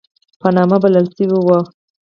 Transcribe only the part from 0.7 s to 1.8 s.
بلل شوی وو.